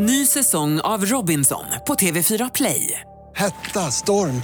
[0.00, 3.00] Ny säsong av Robinson på TV4 Play.
[3.36, 4.42] Hetta, storm,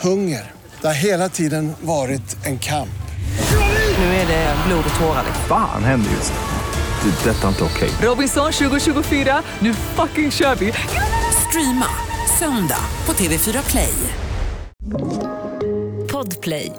[0.00, 0.50] hunger.
[0.80, 3.02] Det har hela tiden varit en kamp.
[3.98, 5.24] Nu är det blod och tårar.
[5.48, 7.10] Fan händer just nu.
[7.10, 7.30] Det.
[7.30, 7.90] är Detta är inte okej.
[8.02, 10.72] Robinson 2024, nu fucking kör vi!
[11.48, 11.86] Streama
[12.38, 13.94] söndag på TV4 Play.
[16.12, 16.72] Podplay.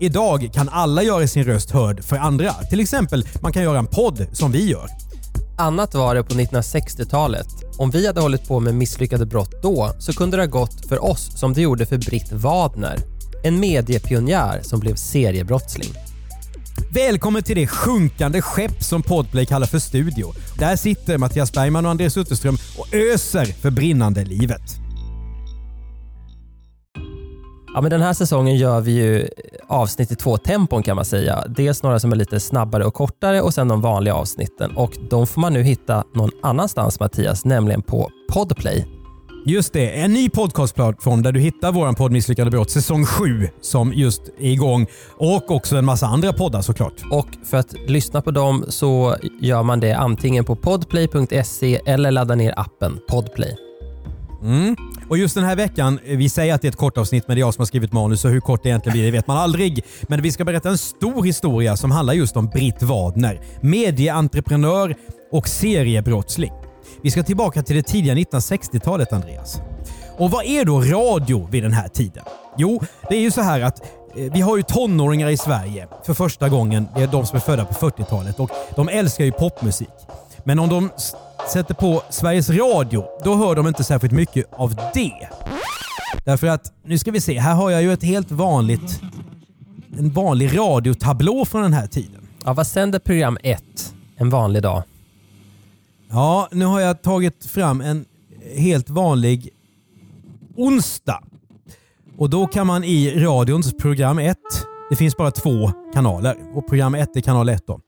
[0.00, 2.54] Idag kan alla göra sin röst hörd för andra.
[2.54, 5.01] Till exempel, man kan göra en podd som vi gör.
[5.56, 7.46] Annat var det på 1960-talet.
[7.78, 11.04] Om vi hade hållit på med misslyckade brott då så kunde det ha gått för
[11.04, 12.98] oss som det gjorde för Britt Wadner.
[13.44, 15.90] En mediepionjär som blev seriebrottsling.
[16.94, 20.32] Välkommen till det sjunkande skepp som Podplay kallar för studio.
[20.58, 24.81] Där sitter Mattias Bergman och Andreas Utterström och öser för brinnande livet.
[27.74, 29.28] Ja, men den här säsongen gör vi ju
[29.68, 31.44] avsnitt i två tempon kan man säga.
[31.48, 34.76] Dels några som är lite snabbare och kortare och sen de vanliga avsnitten.
[34.76, 38.86] Och De får man nu hitta någon annanstans Mattias, nämligen på Podplay.
[39.46, 43.92] Just det, en ny podcastplattform där du hittar våran podd Misslyckade brott säsong 7 som
[43.92, 44.86] just är igång
[45.18, 47.02] och också en massa andra poddar såklart.
[47.10, 52.36] Och för att lyssna på dem så gör man det antingen på podplay.se eller laddar
[52.36, 53.56] ner appen Podplay.
[54.42, 54.76] Mm.
[55.12, 57.36] Och just den här veckan, eh, vi säger att det är ett kort avsnitt men
[57.36, 59.26] det är jag som har skrivit manus och hur kort det egentligen blir det vet
[59.26, 59.84] man aldrig.
[60.02, 63.40] Men vi ska berätta en stor historia som handlar just om Britt Wadner.
[63.60, 64.96] Medieentreprenör
[65.32, 66.52] och seriebrottsling.
[67.02, 69.60] Vi ska tillbaka till det tidiga 1960-talet Andreas.
[70.16, 72.24] Och vad är då radio vid den här tiden?
[72.58, 73.82] Jo, det är ju så här att
[74.16, 76.88] eh, vi har ju tonåringar i Sverige för första gången.
[76.96, 79.88] Det är de som är födda på 40-talet och de älskar ju popmusik.
[80.44, 80.90] Men om de
[81.52, 85.28] sätter på Sveriges Radio, då hör de inte särskilt mycket av det.
[86.24, 89.00] Därför att, nu ska vi se, här har jag ju ett helt vanligt,
[89.98, 92.28] en vanlig radiotablå från den här tiden.
[92.44, 93.62] Ja, vad sänder program 1
[94.16, 94.82] en vanlig dag?
[96.10, 98.04] Ja, nu har jag tagit fram en
[98.56, 99.48] helt vanlig
[100.56, 101.22] onsdag.
[102.18, 104.36] Och då kan man i radions program 1,
[104.90, 107.80] det finns bara två kanaler och program 1 är kanal 1 då.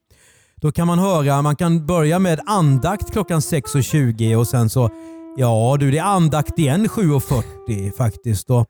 [0.64, 4.90] Då kan man höra, man kan börja med andakt klockan 6.20 och sen så,
[5.36, 8.50] ja du det är andakt igen 7.40 faktiskt.
[8.50, 8.66] Och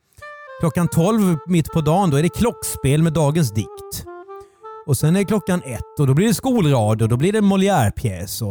[0.60, 4.06] klockan 12 mitt på dagen då är det klockspel med dagens dikt.
[4.87, 8.43] Och sen är klockan ett och då blir det skolradio, då blir det Molière-pjäs.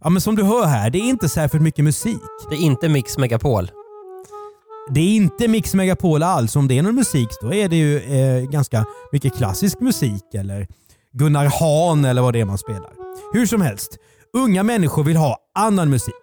[0.00, 2.20] Ja, men som du hör här, det är inte särskilt mycket musik.
[2.50, 3.70] Det är inte Mix Megapol.
[4.90, 6.56] Det är inte Mix Megapol alls.
[6.56, 10.66] Om det är någon musik då är det ju eh, ganska mycket klassisk musik eller
[11.12, 12.90] Gunnar Hahn eller vad det är man spelar.
[13.32, 13.96] Hur som helst,
[14.32, 16.14] unga människor vill ha annan musik.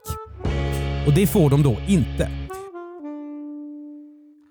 [1.07, 2.29] Och det får de då inte.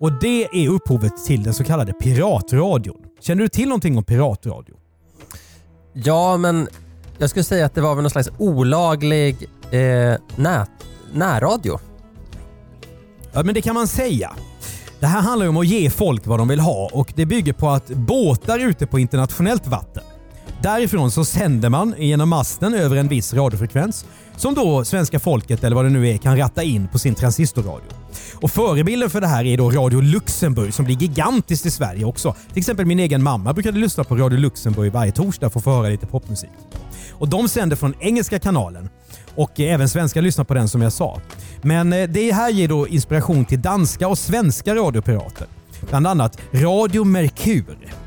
[0.01, 2.97] Och det är upphovet till den så kallade piratradion.
[3.21, 4.75] Känner du till någonting om piratradio?
[5.93, 6.67] Ja, men
[7.17, 10.69] jag skulle säga att det var väl någon slags olaglig eh, nät,
[11.13, 11.79] närradio.
[13.33, 14.33] Ja, men det kan man säga.
[14.99, 17.53] Det här handlar ju om att ge folk vad de vill ha och det bygger
[17.53, 20.03] på att båtar ute på internationellt vatten.
[20.61, 24.05] Därifrån så sänder man genom masten över en viss radiofrekvens
[24.37, 27.87] som då svenska folket, eller vad det nu är, kan ratta in på sin transistorradio.
[28.35, 32.35] Och Förebilden för det här är då Radio Luxemburg som blir gigantiskt i Sverige också.
[32.49, 35.71] Till exempel min egen mamma brukade lyssna på Radio Luxemburg varje torsdag för att få
[35.71, 36.49] höra lite popmusik.
[37.11, 38.89] Och De sänder från engelska kanalen
[39.35, 41.21] och även svenskar lyssnar på den som jag sa.
[41.61, 45.47] Men eh, det här ger då inspiration till danska och svenska radiopirater.
[45.89, 48.06] Bland annat Radio Merkur.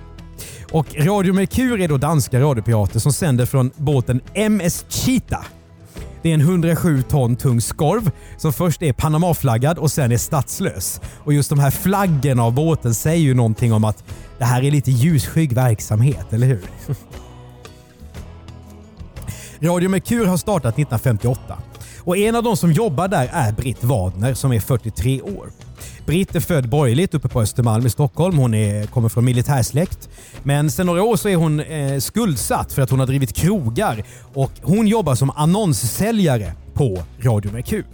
[0.72, 5.44] Och Radio Merkur är då danska radiopirater som sänder från båten MS Cheetah.
[6.22, 11.00] Det är en 107 ton tung skorv som först är Panamaflaggad och sen är statslös.
[11.24, 14.04] Och just de här flaggorna av båten säger ju någonting om att
[14.38, 16.62] det här är lite ljusskygg verksamhet, eller hur?
[19.68, 21.58] Radio Merkur har startat 1958
[21.98, 25.50] och en av de som jobbar där är Britt Wadner som är 43 år.
[26.06, 28.38] Britt är född borgerligt uppe på Östermalm i Stockholm.
[28.38, 30.08] Hon är, kommer från militärsläkt.
[30.42, 34.04] Men sedan några år så är hon eh, skuldsatt för att hon har drivit krogar
[34.34, 37.84] och hon jobbar som annonssäljare på Radio Merkur.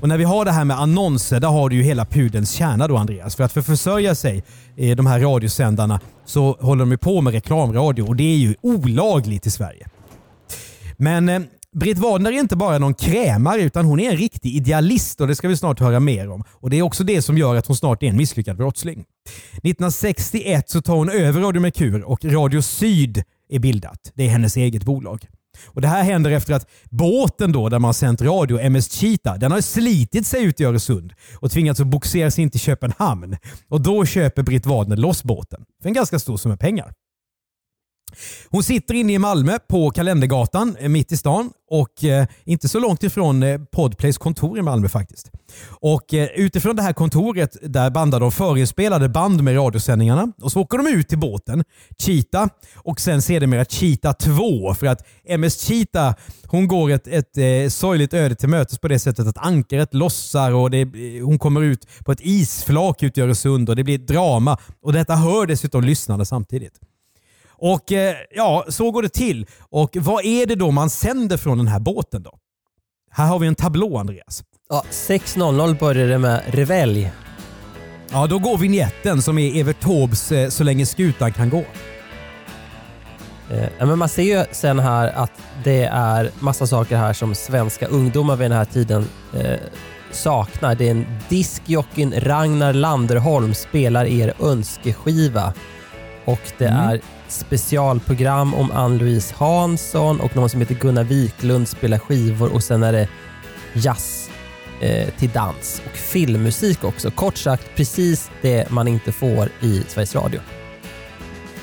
[0.00, 2.88] Och när vi har det här med annonser, där har du ju hela pudens kärna
[2.88, 3.36] då Andreas.
[3.36, 4.44] För att för försörja sig,
[4.76, 8.54] eh, de här radiosändarna, så håller de ju på med reklamradio och det är ju
[8.60, 9.88] olagligt i Sverige.
[10.96, 11.42] Men eh,
[11.76, 15.34] Britt Wadner är inte bara någon krämare utan hon är en riktig idealist och det
[15.34, 16.44] ska vi snart höra mer om.
[16.50, 19.04] Och Det är också det som gör att hon snart är en misslyckad brottsling.
[19.54, 24.12] 1961 så tar hon över Radio Merkur och Radio Syd är bildat.
[24.14, 25.26] Det är hennes eget bolag.
[25.66, 29.52] Och Det här händer efter att båten då där man sänt radio, MS Cheetah, den
[29.52, 33.36] har slitit sig ut i Öresund och tvingats att bogsera sig in till Köpenhamn.
[33.68, 36.92] Och Då köper Britt Wadner loss båten för en ganska stor summa pengar.
[38.50, 42.80] Hon sitter inne i Malmö på Kalendergatan eh, mitt i stan och eh, inte så
[42.80, 45.30] långt ifrån eh, Podplays kontor i Malmö faktiskt.
[45.68, 50.60] Och eh, Utifrån det här kontoret där bandar de förinspelade band med radiosändningarna och så
[50.60, 51.64] åker de ut till båten
[51.98, 56.14] Cheetah och sen sedermera Cheetah 2 för att MS Cheetah
[56.46, 60.52] hon går ett, ett eh, sorgligt öde till mötes på det sättet att ankaret lossar
[60.52, 63.94] och det, eh, hon kommer ut på ett isflak ute i Öresund och det blir
[63.94, 66.91] ett drama och detta hör dessutom lyssnarna samtidigt.
[67.64, 69.46] Och eh, ja, så går det till.
[69.70, 72.38] Och vad är det då man sänder från den här båten då?
[73.10, 74.42] Här har vi en tablå Andreas.
[74.68, 77.12] Ja, 6.00 börjar det med revelj.
[78.12, 81.64] Ja, då går vignetten som är Evert Taubes eh, Så länge skutan kan gå.
[83.50, 85.32] Eh, men man ser ju sen här att
[85.64, 89.58] det är massa saker här som svenska ungdomar vid den här tiden eh,
[90.10, 90.74] saknar.
[90.74, 95.54] Det är en diskjockeyn Ragnar Landerholm spelar er önskeskiva
[96.24, 96.88] och det Mm.
[96.88, 97.00] är
[97.32, 102.92] specialprogram om Ann-Louise Hansson och någon som heter Gunnar Wiklund spelar skivor och sen är
[102.92, 103.08] det
[103.72, 104.30] jazz
[104.80, 107.10] eh, till dans och filmmusik också.
[107.10, 110.40] Kort sagt precis det man inte får i Sveriges Radio.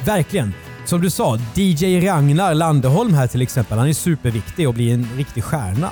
[0.05, 0.53] Verkligen.
[0.85, 5.07] Som du sa, DJ Ragnar Landerholm här till exempel, han är superviktig och blir en
[5.17, 5.89] riktig stjärna.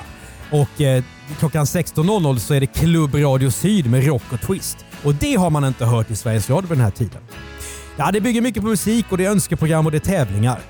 [0.50, 1.04] Och eh,
[1.38, 4.84] klockan 16.00 så är det Klubb Radio Syd med rock och twist.
[5.02, 7.20] Och det har man inte hört i Sveriges Radio på den här tiden.
[8.00, 10.60] Ja, det bygger mycket på musik och det är önskeprogram och det är tävlingar.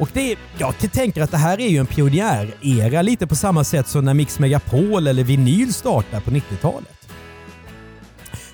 [0.00, 3.88] Och det, jag tänker att det här är ju en pionjärera, lite på samma sätt
[3.88, 7.08] som när Mix Megapol eller vinyl startade på 90-talet.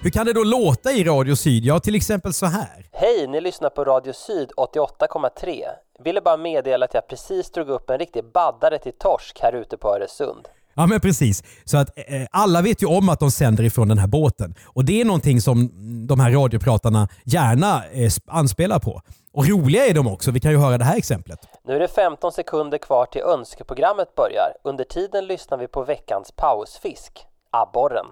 [0.00, 1.64] Hur kan det då låta i Radio Syd?
[1.64, 2.86] Ja, till exempel så här.
[2.92, 5.62] Hej, ni lyssnar på Radio Syd 88,3.
[6.04, 9.76] Ville bara meddela att jag precis drog upp en riktig baddare till torsk här ute
[9.76, 10.48] på Öresund.
[10.76, 11.42] Ja men precis.
[11.64, 14.54] Så att eh, alla vet ju om att de sänder ifrån den här båten.
[14.64, 15.70] Och det är någonting som
[16.06, 19.00] de här radiopratarna gärna eh, sp- anspelar på.
[19.32, 20.30] Och roliga är de också.
[20.30, 21.38] Vi kan ju höra det här exemplet.
[21.68, 24.48] Nu är det 15 sekunder kvar till önskeprogrammet börjar.
[24.64, 27.12] Under tiden lyssnar vi på veckans pausfisk,
[27.50, 28.06] abborren.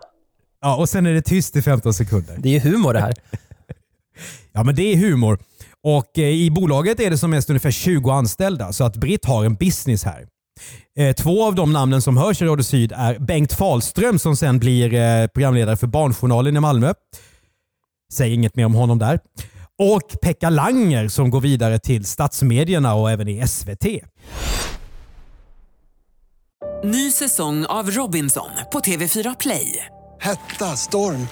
[0.60, 2.34] Ja, och sen är det tyst i 15 sekunder.
[2.38, 3.14] Det är humor det här.
[4.52, 5.38] Ja, men det är humor.
[5.82, 9.44] Och eh, i bolaget är det som mest ungefär 20 anställda, så att Britt har
[9.44, 10.26] en business här.
[10.98, 14.58] Eh, två av de namnen som hörs i Radio Syd är Bengt Fahlström som sen
[14.58, 16.94] blir eh, programledare för Barnjournalen i Malmö.
[18.12, 19.20] Säger inget mer om honom där.
[19.78, 23.84] Och Pekka Langer som går vidare till statsmedierna och även i SVT.
[26.84, 29.86] Ny säsong av Robinson på TV4 Play.
[30.20, 31.28] Hetta, storm,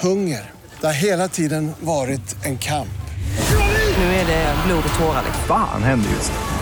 [0.00, 0.50] hunger.
[0.80, 2.88] Det har hela tiden varit en kamp.
[3.98, 5.24] Nu är det blod och tårar.
[5.48, 6.61] Fan händer just nu.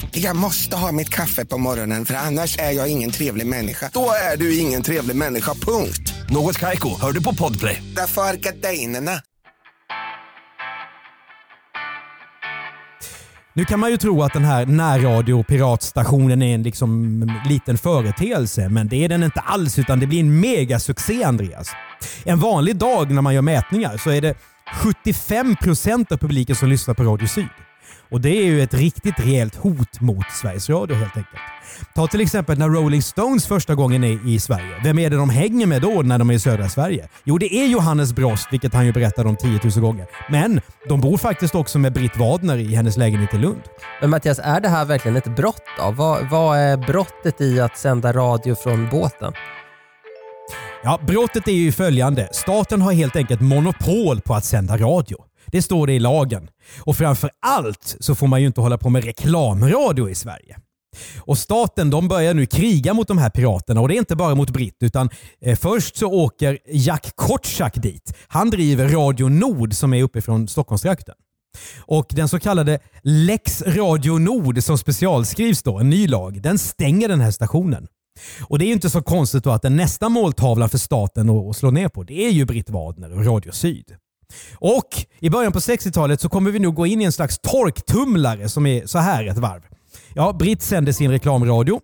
[0.13, 3.89] Jag måste ha mitt kaffe på morgonen för annars är jag ingen trevlig människa.
[3.93, 6.13] Då är du ingen trevlig människa, punkt.
[6.29, 7.83] Något Kaiko, hör du på Podplay.
[7.95, 9.11] Därför är gardinerna.
[13.53, 18.69] Nu kan man ju tro att den här närradio piratstationen är en liksom liten företeelse,
[18.69, 21.71] men det är den inte alls utan det blir en megasuccé Andreas.
[22.23, 24.35] En vanlig dag när man gör mätningar så är det
[24.81, 27.47] 75% av publiken som lyssnar på Radio Syd.
[28.11, 31.41] Och det är ju ett riktigt rejält hot mot Sveriges Radio helt enkelt.
[31.95, 34.81] Ta till exempel när Rolling Stones första gången är i Sverige.
[34.83, 37.07] Vem är det de hänger med då när de är i södra Sverige?
[37.23, 40.07] Jo, det är Johannes Brost, vilket han ju berättade om 10 000 gånger.
[40.29, 43.61] Men de bor faktiskt också med Britt Wadner i hennes lägenhet i Lund.
[44.01, 45.91] Men Mattias, är det här verkligen ett brott då?
[45.91, 49.33] Vad, vad är brottet i att sända radio från båten?
[50.83, 52.29] Ja, brottet är ju följande.
[52.31, 55.17] Staten har helt enkelt monopol på att sända radio.
[55.51, 56.49] Det står det i lagen.
[56.79, 60.57] Och framför allt så får man ju inte hålla på med reklamradio i Sverige.
[61.19, 64.35] Och staten de börjar nu kriga mot de här piraterna och det är inte bara
[64.35, 65.09] mot Britt utan
[65.41, 68.13] eh, först så åker Jack Kortschak dit.
[68.27, 71.15] Han driver Radio Nord som är uppifrån Stockholmstrakten.
[71.79, 77.07] Och den så kallade Lex Radio Nord som specialskrivs då, en ny lag, den stänger
[77.07, 77.87] den här stationen.
[78.41, 81.55] Och Det är ju inte så konstigt då att den nästa måltavlan för staten att
[81.55, 83.95] slå ner på det är ju Britt Wadner och Radio Syd.
[84.55, 84.87] Och
[85.19, 88.65] i början på 60-talet så kommer vi nog gå in i en slags torktumlare som
[88.65, 89.61] är så här ett varv.
[90.15, 91.79] Ja, Britt sänder sin reklamradio.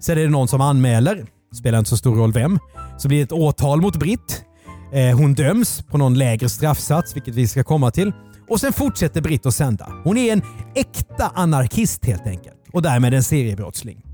[0.00, 1.26] Sen är det någon som anmäler.
[1.58, 2.58] Spelar inte så stor roll vem.
[2.98, 4.44] Så blir det ett åtal mot Britt.
[4.92, 8.12] Eh, hon döms på någon lägre straffsats, vilket vi ska komma till.
[8.48, 9.88] Och sen fortsätter Britt att sända.
[10.04, 10.42] Hon är en
[10.74, 12.54] äkta anarkist helt enkelt.
[12.72, 14.04] och därmed en seriebrottsling.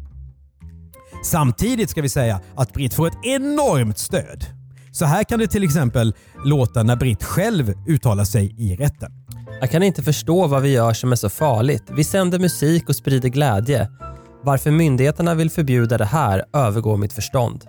[1.25, 4.60] Samtidigt ska vi säga att Britt får ett enormt stöd.
[4.93, 9.13] Så här kan det till exempel låta när Britt själv uttalar sig i rätten.
[9.61, 11.85] Jag kan inte förstå vad vi gör som är så farligt.
[11.91, 13.89] Vi sänder musik och sprider glädje.
[14.43, 17.65] Varför myndigheterna vill förbjuda det här övergår mitt förstånd.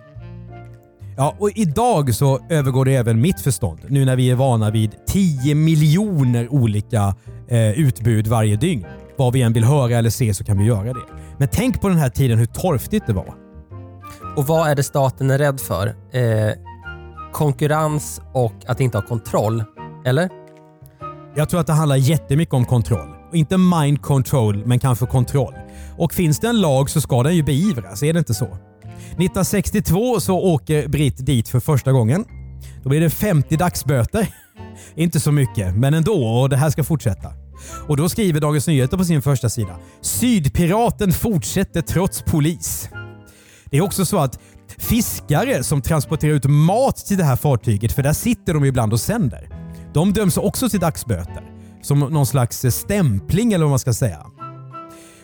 [1.18, 3.80] Ja, och idag så övergår det även mitt förstånd.
[3.88, 7.16] Nu när vi är vana vid 10 miljoner olika
[7.48, 8.86] eh, utbud varje dygn.
[9.18, 11.06] Vad vi än vill höra eller se så kan vi göra det.
[11.38, 13.34] Men tänk på den här tiden hur torftigt det var.
[14.36, 15.88] Och vad är det staten är rädd för?
[15.88, 16.54] Eh,
[17.32, 19.64] konkurrens och att inte ha kontroll.
[20.06, 20.30] Eller?
[21.36, 23.10] Jag tror att det handlar jättemycket om kontroll.
[23.34, 25.54] Inte mind control, men kanske kontroll.
[25.98, 28.46] Och finns det en lag så ska den ju beivras, är det inte så?
[28.46, 32.26] 1962 så åker Britt dit för första gången.
[32.84, 34.28] Då blir det 50 dagsböter.
[34.96, 37.34] inte så mycket, men ändå och det här ska fortsätta.
[37.88, 42.90] Och då skriver Dagens Nyheter på sin första sida “Sydpiraten fortsätter trots polis”.
[43.72, 44.40] Det är också så att
[44.78, 49.00] fiskare som transporterar ut mat till det här fartyget, för där sitter de ibland och
[49.00, 49.50] sänder,
[49.94, 51.44] de döms också till dagsböter.
[51.82, 54.26] Som någon slags stämpling eller vad man ska säga.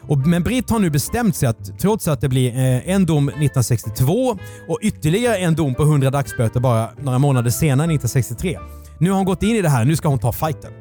[0.02, 3.30] Och, men Britt har nu bestämt sig att trots att det blir eh, en dom
[3.30, 4.38] 1962
[4.68, 8.60] och ytterligare en dom på 100 dagsböter bara några månader senare 1963.
[9.00, 10.72] Nu har hon gått in i det här, nu ska hon ta fighten.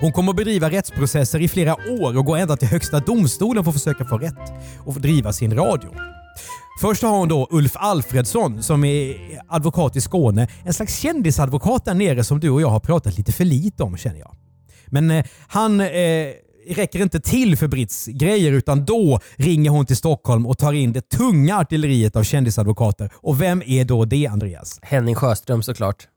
[0.00, 3.70] Hon kommer att bedriva rättsprocesser i flera år och gå ända till Högsta domstolen för
[3.70, 4.52] att försöka få rätt
[4.84, 6.15] och driva sin radio.
[6.80, 9.16] Först har hon då Ulf Alfredsson som är
[9.48, 10.48] advokat i Skåne.
[10.64, 13.96] En slags kändisadvokat där nere som du och jag har pratat lite för lite om
[13.96, 14.36] känner jag.
[14.86, 15.86] Men eh, han eh,
[16.68, 20.92] räcker inte till för Britts grejer utan då ringer hon till Stockholm och tar in
[20.92, 23.10] det tunga artilleriet av kändisadvokater.
[23.14, 24.78] Och vem är då det Andreas?
[24.82, 26.08] Henning Sjöström såklart.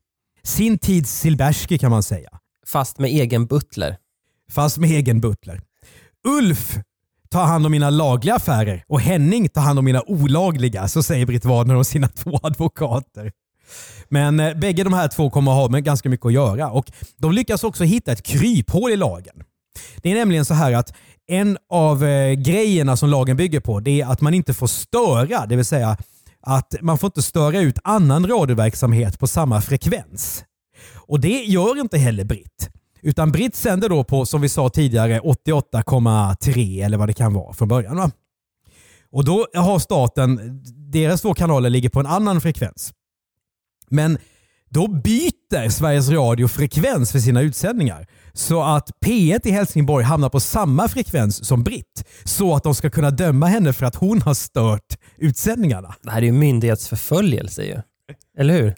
[0.43, 2.29] Sin tids Silbersky kan man säga.
[2.67, 3.97] Fast med egen butler.
[4.51, 5.61] Fast med egen butler.
[6.27, 6.77] Ulf
[7.31, 11.25] tar hand om mina lagliga affärer och Henning tar hand om mina olagliga, så säger
[11.25, 13.31] Britt Wadner om sina två advokater.
[14.09, 16.91] Men eh, bägge de här två kommer att ha med ganska mycket att göra och
[17.17, 19.43] de lyckas också hitta ett kryphål i lagen.
[20.01, 20.93] Det är nämligen så här att
[21.27, 25.45] en av eh, grejerna som lagen bygger på det är att man inte får störa,
[25.45, 25.97] det vill säga
[26.41, 30.43] att man får inte störa ut annan radioverksamhet på samma frekvens.
[30.95, 32.69] Och det gör inte heller Britt.
[33.01, 37.53] Utan Britt sänder då på, som vi sa tidigare, 88,3 eller vad det kan vara
[37.53, 37.97] från början.
[37.97, 38.11] Va?
[39.11, 42.93] Och då har staten, deras två kanaler ligger på en annan frekvens.
[43.89, 44.17] Men
[44.69, 48.07] då byter Sveriges Radio frekvens för sina utsändningar.
[48.33, 52.05] Så att P1 i Helsingborg hamnar på samma frekvens som Britt.
[52.23, 55.95] Så att de ska kunna döma henne för att hon har stört utsändningarna.
[56.01, 57.81] Det här är ju myndighetsförföljelse ju.
[58.37, 58.75] Eller hur?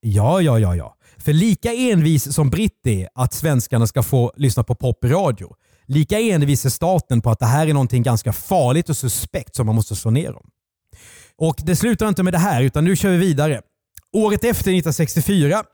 [0.00, 0.96] Ja, ja, ja, ja.
[1.24, 5.54] För lika envis som Britt är att svenskarna ska få lyssna på pop i radio,
[5.86, 9.66] lika envis är staten på att det här är någonting ganska farligt och suspekt som
[9.66, 10.46] man måste slå ner om.
[11.38, 13.60] Och det slutar inte med det här, utan nu kör vi vidare.
[14.12, 15.64] Året efter, 1964,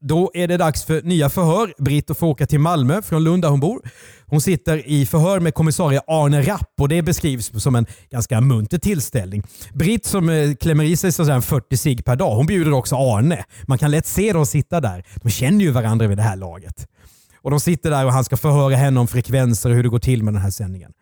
[0.00, 1.74] då är det dags för nya förhör.
[1.78, 3.80] Britt får åka till Malmö från Lund där hon bor.
[4.26, 8.78] Hon sitter i förhör med kommissarie Arne Rapp och det beskrivs som en ganska munter
[8.78, 9.42] tillställning.
[9.74, 13.44] Britt som eh, klämmer i sig 40 cigg per dag, hon bjuder också Arne.
[13.66, 15.04] Man kan lätt se dem sitta där.
[15.22, 16.86] De känner ju varandra vid det här laget.
[17.42, 19.98] Och De sitter där och han ska förhöra henne om frekvenser och hur det går
[19.98, 20.92] till med den här sändningen.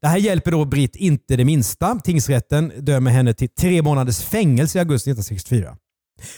[0.00, 2.00] Det här hjälper då Britt inte det minsta.
[2.04, 5.76] Tingsrätten dömer henne till tre månaders fängelse i augusti 1964.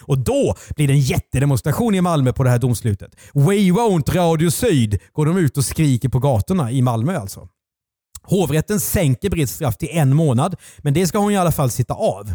[0.02, 3.16] Och då blir det en jättedemonstration i Malmö på det här domslutet.
[3.35, 7.49] We won't Radio Syd går de ut och skriker på gatorna i Malmö alltså.
[8.23, 11.95] Hovrätten sänker Britts straff till en månad, men det ska hon i alla fall sitta
[11.95, 12.33] av.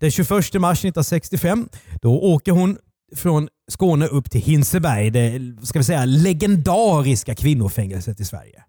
[0.00, 1.68] Den 21 mars 1965
[2.02, 2.76] då åker hon
[3.16, 8.62] från Skåne upp till Hinseberg, det ska vi säga, legendariska kvinnofängelset i Sverige.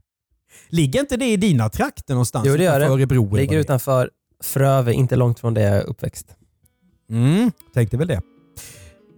[0.70, 2.48] Ligger inte det i dina trakter någonstans?
[2.48, 2.86] Jo, det gör det.
[2.86, 4.10] Örebro, Ligger utanför
[4.44, 6.28] Fröve, inte långt från där jag är uppväxt.
[7.12, 8.22] Mm, tänkte väl det.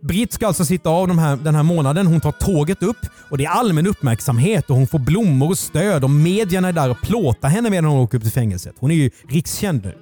[0.01, 2.07] Britt ska alltså sitta av de här, den här månaden.
[2.07, 2.97] Hon tar tåget upp
[3.31, 6.89] och det är allmän uppmärksamhet och hon får blommor och stöd och medierna är där
[6.89, 8.75] och plåtar henne medan hon åker upp till fängelset.
[8.79, 9.97] Hon är ju rikskänd nu.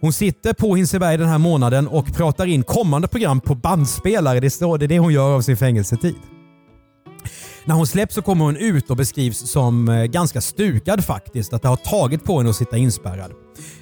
[0.00, 4.40] Hon sitter på Hinseberg den här månaden och pratar in kommande program på bandspelare.
[4.40, 6.16] Det är det hon gör av sin fängelsetid.
[7.66, 11.52] När hon släpps så kommer hon ut och beskrivs som eh, ganska stukad faktiskt.
[11.52, 13.32] Att det har tagit på henne att sitta inspärrad.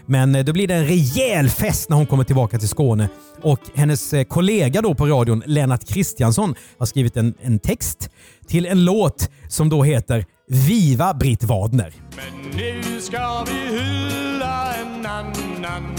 [0.07, 3.09] Men eh, då blir det en rejäl fest när hon kommer tillbaka till Skåne.
[3.43, 8.11] Och hennes eh, kollega då på radion, Lennart Kristiansson, har skrivit en, en text
[8.47, 11.93] till en låt som då heter Viva Britt Wadner.
[12.17, 15.95] Men nu ska vi hylla en annan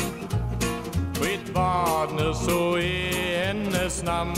[1.21, 4.35] Britt Wadner så är hennes namn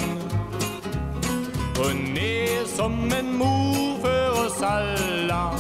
[1.78, 5.56] hon är som en mor för oss alla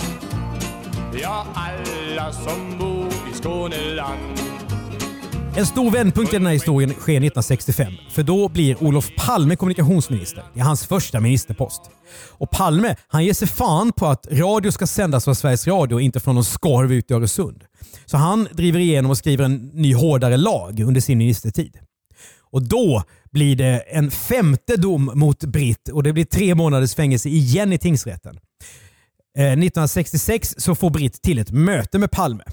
[1.22, 4.40] Ja, alla som bor i Skåneland
[5.56, 7.94] En stor vändpunkt i den här historien sker 1965.
[8.12, 10.44] För då blir Olof Palme kommunikationsminister.
[10.54, 11.82] Det är hans första ministerpost.
[12.30, 16.02] Och Palme han ger sig fan på att radio ska sändas från Sveriges Radio och
[16.02, 17.64] inte från någon skorv ute i Öresund.
[18.06, 21.78] Så han driver igenom och skriver en ny hårdare lag under sin ministertid.
[22.52, 23.04] Och då
[23.38, 27.78] blir det en femte dom mot Britt och det blir tre månaders fängelse igen i
[27.78, 28.40] tingsrätten.
[29.38, 32.44] Eh, 1966 så får Britt till ett möte med Palme.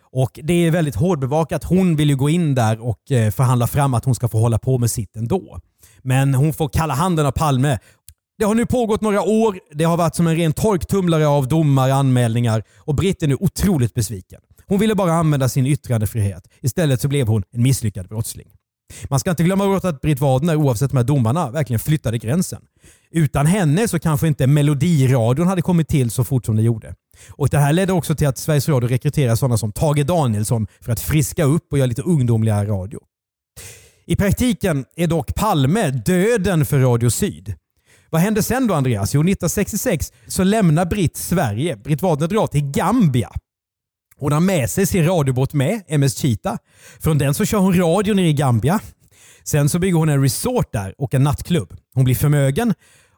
[0.00, 1.64] Och Det är väldigt hårdbevakat.
[1.64, 4.58] Hon vill ju gå in där och eh, förhandla fram att hon ska få hålla
[4.58, 5.60] på med sitt ändå.
[6.02, 7.78] Men hon får kalla handen av Palme.
[8.38, 9.58] Det har nu pågått några år.
[9.72, 13.36] Det har varit som en ren torktumlare av domar och anmälningar och Britt är nu
[13.40, 14.40] otroligt besviken.
[14.66, 16.48] Hon ville bara använda sin yttrandefrihet.
[16.60, 18.55] Istället så blev hon en misslyckad brottsling.
[19.10, 22.62] Man ska inte glömma bort att Britt Wadner, oavsett de här domarna, verkligen flyttade gränsen.
[23.10, 26.94] Utan henne så kanske inte Melodiradion hade kommit till så fort som det gjorde.
[27.30, 30.92] Och Det här ledde också till att Sveriges Radio rekryterade sådana som Tage Danielsson för
[30.92, 33.00] att friska upp och göra lite ungdomligare radio.
[34.06, 37.54] I praktiken är dock Palme döden för Radio Syd.
[38.10, 39.14] Vad hände sen då Andreas?
[39.14, 41.76] Jo, 1966 så lämnar Britt Sverige.
[41.76, 43.30] Britt Wadner drar till Gambia.
[44.20, 46.56] Hon har med sig sin radiobåt med, MS Cheetah.
[47.00, 48.80] Från den så kör hon radio nere i Gambia.
[49.44, 51.76] Sen så bygger hon en resort där och en nattklubb.
[51.94, 52.74] Hon blir förmögen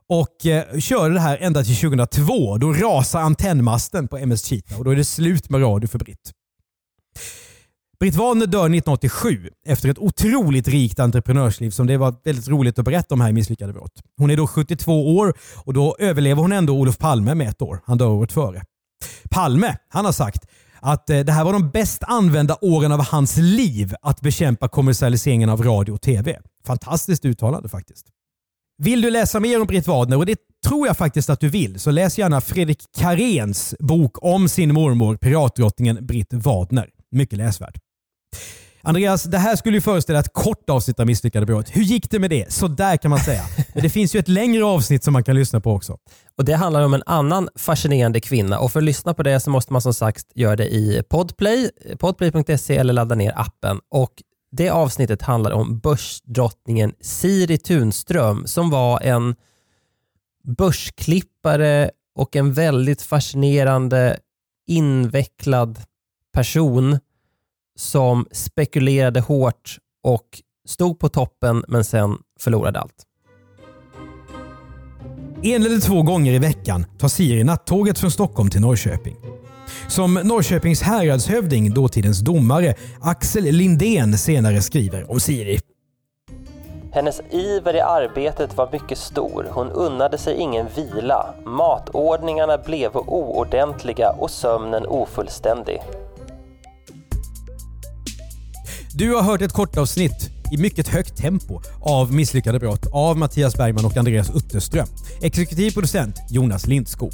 [0.08, 2.58] och eh, kör det här ända till 2002.
[2.58, 6.32] Då rasar antennmasten på MS Cheetah och då är det slut med radio för Britt.
[8.00, 12.84] Britt Wadner dör 1987 efter ett otroligt rikt entreprenörsliv som det var väldigt roligt att
[12.84, 14.02] berätta om här i Misslyckade brott.
[14.16, 17.80] Hon är då 72 år och då överlever hon ändå Olof Palme med ett år.
[17.84, 18.62] Han dör året före.
[19.30, 20.46] Palme han har sagt
[20.80, 25.48] att eh, det här var de bäst använda åren av hans liv att bekämpa kommersialiseringen
[25.48, 26.40] av radio och tv.
[26.66, 28.06] Fantastiskt uttalande faktiskt.
[28.82, 31.80] Vill du läsa mer om Britt Wadner, och det tror jag faktiskt att du vill,
[31.80, 36.90] så läs gärna Fredrik Karéns bok om sin mormor, piratdrottningen Britt Wadner.
[37.10, 37.78] Mycket läsvärd.
[38.82, 41.66] Andreas, det här skulle ju föreställa ett kort avsnitt av Misslyckade brott.
[41.70, 42.52] Hur gick det med det?
[42.52, 43.42] Så där kan man säga.
[43.74, 45.98] Men det finns ju ett längre avsnitt som man kan lyssna på också.
[46.38, 49.50] Och Det handlar om en annan fascinerande kvinna och för att lyssna på det så
[49.50, 53.80] måste man som sagt göra det i Podplay, podplay.se eller ladda ner appen.
[53.90, 54.12] Och
[54.52, 59.34] Det avsnittet handlar om börsdrottningen Siri Tunström som var en
[60.44, 64.18] börsklippare och en väldigt fascinerande
[64.66, 65.78] invecklad
[66.32, 66.98] person
[67.78, 70.26] som spekulerade hårt och
[70.68, 73.04] stod på toppen men sen förlorade allt.
[75.42, 79.16] En eller två gånger i veckan tar Siri nattåget från Stockholm till Norrköping.
[79.88, 85.58] Som Norrköpings häradshövding, dåtidens domare, Axel Lindén senare skriver om Siri.
[86.92, 89.46] Hennes iver i arbetet var mycket stor.
[89.50, 91.34] Hon unnade sig ingen vila.
[91.44, 95.80] Matordningarna blev oordentliga och sömnen ofullständig.
[98.98, 103.84] Du har hört ett kortavsnitt i mycket högt tempo av Misslyckade brott av Mattias Bergman
[103.84, 104.86] och Andreas Utterström.
[105.22, 107.10] Exekutiv producent Jonas Lindskov.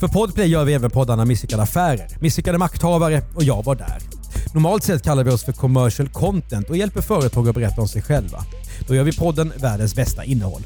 [0.00, 3.98] För Podplay gör vi även poddarna Misslyckade affärer, Misslyckade makthavare och Jag var där.
[4.54, 8.02] Normalt sett kallar vi oss för commercial content och hjälper företag att berätta om sig
[8.02, 8.44] själva.
[8.88, 10.62] Då gör vi podden Världens bästa innehåll.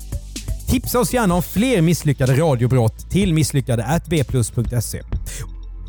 [0.68, 5.02] Tipsa oss gärna om fler misslyckade radiobrott till misslyckade.bplus.se.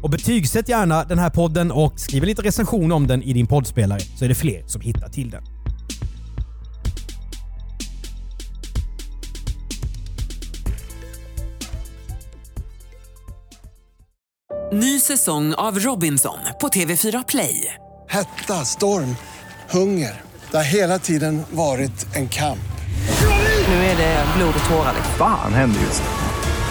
[0.04, 3.48] Och betygsätt gärna den här podden och skriv en liten recension om den i din
[3.48, 5.44] poddspelare så är det fler som hittar till den.
[14.74, 17.74] Ny säsong av Robinson på TV4 Play.
[18.10, 19.16] Hetta, storm,
[19.70, 20.22] hunger.
[20.52, 22.60] Det har hela tiden varit en kamp.
[23.68, 24.96] Nu är det blod och tårar.
[25.18, 26.23] Fan händer just nu.